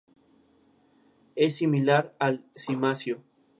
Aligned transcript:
Es 1.35 1.57
similar 1.57 2.15
al 2.17 2.43
cimacio. 2.55 3.21